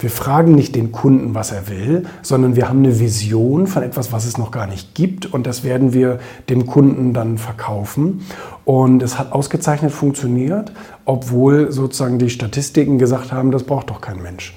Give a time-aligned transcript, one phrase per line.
[0.00, 4.12] wir fragen nicht den Kunden, was er will, sondern wir haben eine Vision von etwas,
[4.12, 8.22] was es noch gar nicht gibt und das werden wir dem Kunden dann verkaufen.
[8.64, 10.72] Und es hat ausgezeichnet funktioniert,
[11.04, 14.54] obwohl sozusagen die Statistiken gesagt haben, das braucht doch kein Mensch.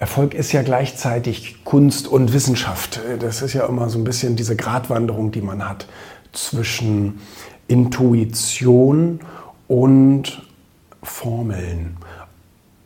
[0.00, 3.00] Erfolg ist ja gleichzeitig Kunst und Wissenschaft.
[3.20, 5.86] Das ist ja immer so ein bisschen diese Gratwanderung, die man hat
[6.32, 7.20] zwischen
[7.68, 9.20] Intuition
[9.68, 10.42] und
[11.02, 11.96] Formeln.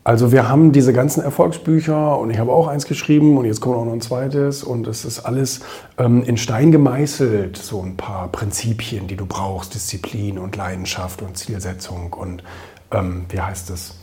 [0.03, 3.75] Also wir haben diese ganzen Erfolgsbücher und ich habe auch eins geschrieben und jetzt kommt
[3.75, 5.61] auch noch ein zweites und es ist alles
[5.97, 11.35] ähm, in Stein gemeißelt, so ein paar Prinzipien, die du brauchst, Disziplin und Leidenschaft und
[11.35, 12.43] Zielsetzung und
[12.91, 13.95] ähm, wie heißt es?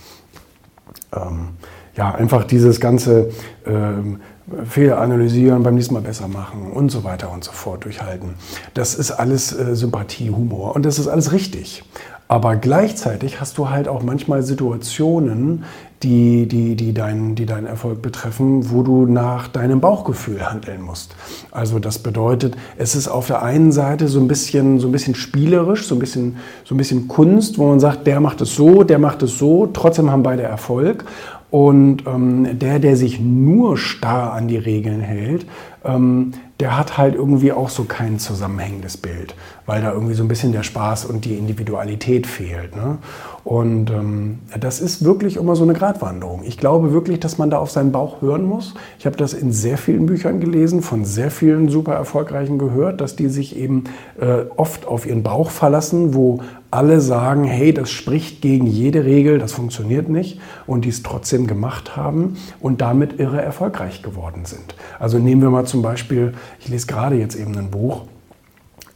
[1.15, 1.51] Ähm,
[1.97, 3.31] ja, einfach dieses ganze
[3.67, 4.21] ähm,
[4.69, 8.35] Fehler analysieren, beim nächsten Mal besser machen und so weiter und so fort durchhalten.
[8.75, 11.85] Das ist alles äh, Sympathie, Humor und das ist alles richtig.
[12.29, 15.65] Aber gleichzeitig hast du halt auch manchmal Situationen,
[16.03, 21.15] die, die, die, dein, die deinen Erfolg betreffen, wo du nach deinem Bauchgefühl handeln musst.
[21.51, 25.15] Also das bedeutet, es ist auf der einen Seite so ein bisschen, so ein bisschen
[25.15, 28.83] spielerisch, so ein bisschen, so ein bisschen Kunst, wo man sagt, der macht es so,
[28.83, 31.05] der macht es so, trotzdem haben beide Erfolg.
[31.51, 35.45] Und ähm, der, der sich nur starr an die Regeln hält,
[35.85, 39.35] ähm, der hat halt irgendwie auch so kein zusammenhängendes Bild,
[39.67, 42.75] weil da irgendwie so ein bisschen der Spaß und die Individualität fehlt.
[42.75, 42.99] Ne?
[43.45, 46.43] Und ähm, das ist wirklich immer so eine Gratwanderung.
[46.45, 48.75] Ich glaube wirklich, dass man da auf seinen Bauch hören muss.
[48.99, 53.17] Ich habe das in sehr vielen Büchern gelesen, von sehr vielen super erfolgreichen gehört, dass
[53.17, 53.85] die sich eben
[54.21, 56.41] äh, oft auf ihren Bauch verlassen, wo
[56.71, 61.47] alle sagen, hey, das spricht gegen jede Regel, das funktioniert nicht und die es trotzdem
[61.47, 64.75] gemacht haben und damit irre erfolgreich geworden sind.
[64.99, 68.03] Also nehmen wir mal zum Beispiel, ich lese gerade jetzt eben ein Buch,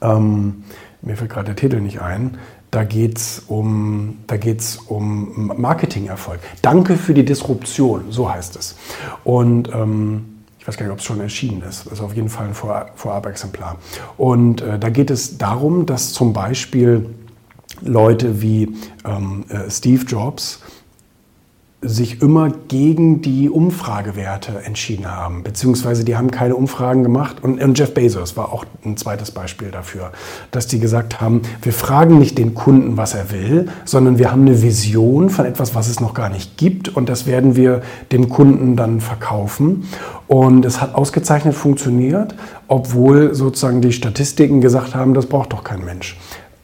[0.01, 0.65] ähm,
[1.03, 2.39] mir fällt gerade der Titel nicht ein,
[2.77, 4.19] da geht es um,
[4.87, 6.41] um Marketingerfolg.
[6.61, 8.77] Danke für die Disruption, so heißt es.
[9.25, 11.87] Und ähm, ich weiß gar nicht, ob es schon erschienen ist.
[11.87, 13.77] Das ist auf jeden Fall ein Vor Vorab-Exemplar.
[14.19, 17.09] Und äh, da geht es darum, dass zum Beispiel
[17.81, 18.75] Leute wie
[19.07, 20.61] ähm, äh, Steve Jobs
[21.83, 27.37] sich immer gegen die Umfragewerte entschieden haben, beziehungsweise die haben keine Umfragen gemacht.
[27.43, 30.11] Und, und, Jeff Bezos war auch ein zweites Beispiel dafür,
[30.51, 34.43] dass die gesagt haben, wir fragen nicht den Kunden, was er will, sondern wir haben
[34.43, 38.31] eine Vision von etwas, was es noch gar nicht gibt und das werden wir dem
[38.31, 39.87] Kunden dann verkaufen.
[40.29, 42.35] Und es hat ausgezeichnet funktioniert,
[42.69, 46.17] obwohl sozusagen die Statistiken gesagt haben, das braucht doch kein Mensch.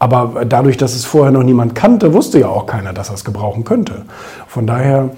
[0.03, 3.25] Aber dadurch, dass es vorher noch niemand kannte, wusste ja auch keiner, dass er es
[3.25, 4.03] gebrauchen könnte.
[4.49, 5.11] Von daher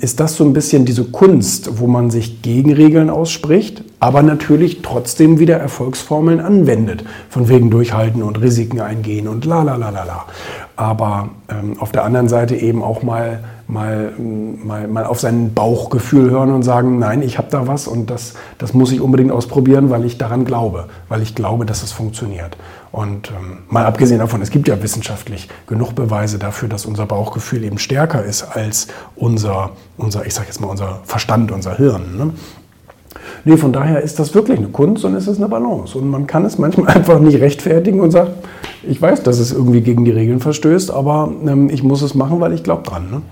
[0.00, 4.80] ist das so ein bisschen diese Kunst, wo man sich gegen Regeln ausspricht, aber natürlich
[4.80, 7.04] trotzdem wieder Erfolgsformeln anwendet.
[7.28, 10.24] Von wegen durchhalten und Risiken eingehen und la la la la la.
[10.76, 13.40] Aber ähm, auf der anderen Seite eben auch mal
[13.72, 18.10] mal, mal, mal auf sein Bauchgefühl hören und sagen, nein, ich habe da was und
[18.10, 21.90] das, das muss ich unbedingt ausprobieren, weil ich daran glaube, weil ich glaube, dass es
[21.90, 22.56] funktioniert.
[22.90, 27.64] Und ähm, mal abgesehen davon, es gibt ja wissenschaftlich genug Beweise dafür, dass unser Bauchgefühl
[27.64, 28.88] eben stärker ist als
[29.42, 32.16] unser, unser ich sage jetzt mal, unser Verstand, unser Hirn.
[32.16, 32.30] Ne?
[33.44, 35.98] Nee, von daher ist das wirklich eine Kunst und es ist eine Balance.
[35.98, 38.32] Und man kann es manchmal einfach nicht rechtfertigen und sagt,
[38.88, 42.40] ich weiß, dass es irgendwie gegen die Regeln verstößt, aber ähm, ich muss es machen,
[42.40, 43.10] weil ich glaube dran.
[43.10, 43.22] Ne?